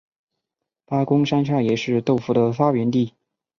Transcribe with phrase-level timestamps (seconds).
[0.83, 3.13] 八公山下也是豆腐的发源地。